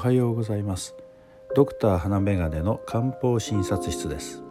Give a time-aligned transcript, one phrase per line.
[0.00, 0.94] はようございます。
[1.54, 4.42] ドクター花眼鏡の漢方診察室です。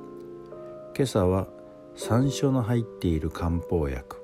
[0.96, 1.48] 今朝は
[1.96, 4.22] 山椒の入っている漢方薬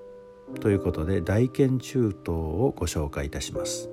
[0.62, 3.90] ということで大腱中等をご紹介いたします。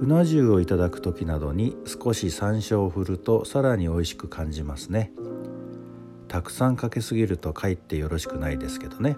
[0.00, 5.12] うな重をいただく時などに少し山椒を振るとさらに美味しく感じますね。
[6.28, 9.16] たくさんかけすぎるとかえってよろしくないですけどね。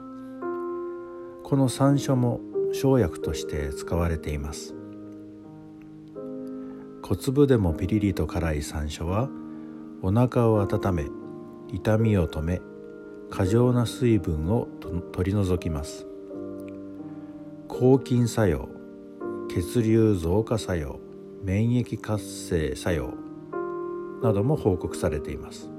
[1.45, 2.41] この山椒も
[2.73, 4.75] 生薬として使われています。
[7.02, 9.29] 小粒でもピリリと辛い山椒は
[10.02, 11.06] お腹を温め
[11.69, 12.61] 痛みを止め
[13.28, 14.69] 過剰な水分を
[15.11, 16.06] 取り除きます。
[17.66, 18.69] 抗菌作用
[19.51, 21.01] 血流増加作用
[21.42, 23.14] 免疫活性作用
[24.23, 25.70] なども報告されています。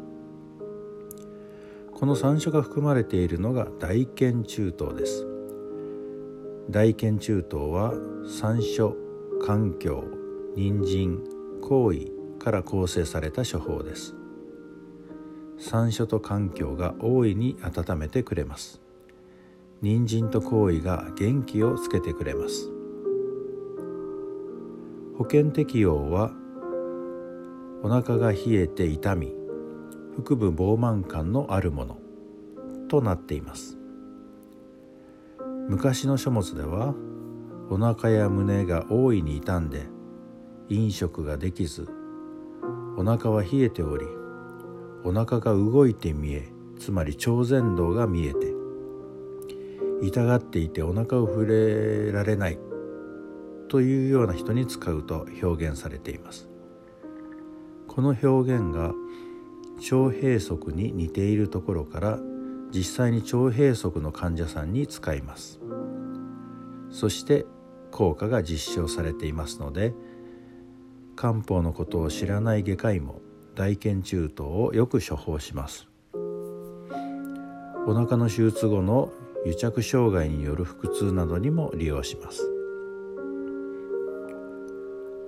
[1.94, 5.26] この山椒が含まれているのが大腱中等です。
[6.70, 7.94] 大腱中等は
[8.26, 8.94] 山椒
[9.46, 10.04] 環境
[10.56, 11.20] 人参
[11.62, 14.16] 行為から構成された処方です。
[15.58, 18.82] 山椒と環境が大いに温めてくれます。
[19.82, 22.70] 人参と行為が元気をつけてくれます。
[25.18, 26.32] 保険適用は
[27.82, 29.34] お腹が冷えて痛み
[30.24, 31.98] 腹部膨満感のあるもの
[32.88, 33.78] となっています。
[35.68, 36.94] 昔の書物では
[37.70, 39.88] お腹や胸が大いに傷んで
[40.70, 41.88] 飲食ができず
[42.98, 44.06] お腹は冷えており
[45.04, 46.48] お腹が動いて見え
[46.80, 48.54] つまり超前動が見えて
[50.02, 52.60] 痛がっていてお腹を触れられない
[53.70, 56.50] というような人に使うと表現されています。
[57.88, 58.94] この表現が
[59.78, 62.20] 腸閉塞に似ているところから
[62.72, 65.60] 実際に腸閉塞の患者さんに使います。
[66.90, 67.46] そして
[67.92, 69.94] 効果が実証されていますので
[71.16, 73.22] 漢方のことを知らない外科医も
[73.56, 75.88] 大腱中等をよく処方します。
[77.86, 79.12] お腹の手術後の
[79.46, 82.50] 癒着障害による腹痛などにも利用します。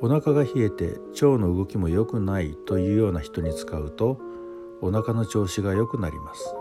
[0.01, 4.19] お腹が冷えて腸の動きも良くないというような人に使うと
[4.81, 6.56] お腹の調子が良くなります。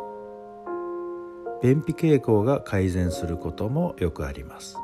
[1.62, 4.76] 便秘傾向が改善することもよくあります。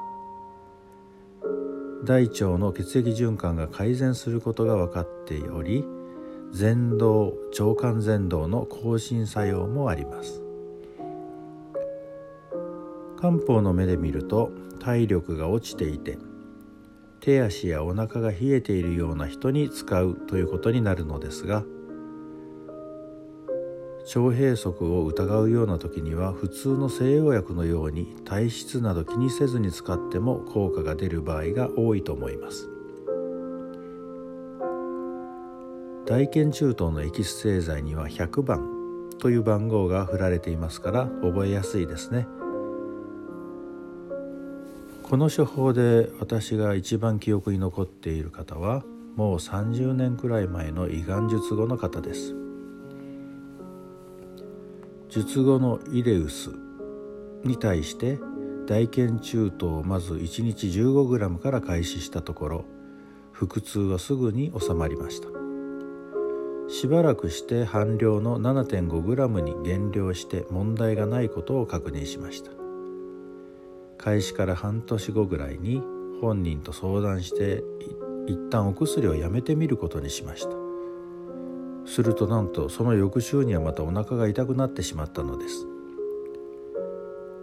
[2.04, 5.84] 大腸の血液循環が改善することが分かっており
[6.58, 10.42] 前動腸管前動の更新作用もあります。
[13.20, 14.50] 漢方の目で見ると
[14.80, 16.16] 体力が落ちていて
[17.20, 21.62] 手足やお腹が冷えているような人に使うということになるのですが
[24.16, 32.68] 腸閉塞を疑うような時には普通の西洋薬のように体質など気にせずに使っても効果が出る場合が多いと思います。
[36.06, 42.26] 大腱中等のエキス製剤には100番という番号が振られていますから覚えやすいですね。
[45.04, 48.82] この処方で私が一番記憶に残っている方は
[49.14, 52.49] もう30年くらい前の胃がん術後の方です。
[55.10, 56.50] 術後のイレウス
[57.42, 58.20] に対して
[58.66, 62.64] 大腱中等をまず1日 15g から開始したところ
[63.32, 65.28] 腹痛はすぐに収まりました。
[66.68, 72.52] しばらくして半量の 7.5g に減量して問題がないことを確認しました。
[73.98, 75.82] 開始から半年後ぐらいに
[76.20, 77.64] 本人と相談して
[78.28, 80.69] 一旦お薬をやめてみることにしました。
[81.90, 85.66] するとなんとその翌週にはまたお腹が痛くなってしまったのです。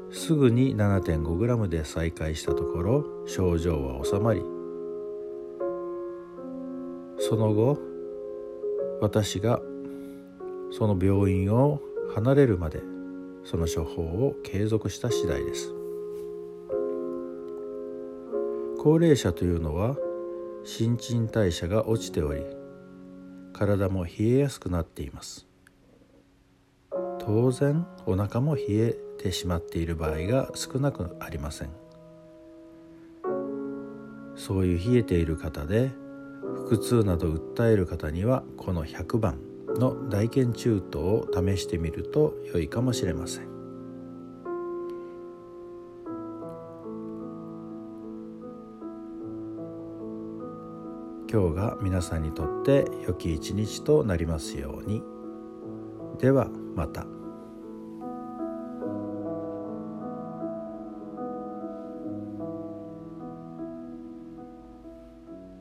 [0.10, 4.42] すぐに 7.5g で再開したところ症状は治まり
[7.20, 7.78] その後
[9.02, 9.60] 私が
[10.72, 11.82] その病院を
[12.16, 12.82] 離れるまで
[13.44, 15.74] その処方を継続した次第です。
[18.80, 19.98] 高齢者というのは
[20.64, 22.42] 新陳代謝が落ちており
[23.58, 25.48] 体も冷えやすくなっています。
[27.20, 31.70] 当然お腹も冷えてしまっている場合が少なくありません。
[34.36, 35.92] そういう冷えている方で
[36.70, 39.40] 腹痛など訴える方にはこの100番
[39.80, 43.57] の大腱中等を試してみると良いかもしれません。
[51.30, 55.04] 今日が皆さんにとって良き一日となりますように。
[56.20, 57.17] ではまた。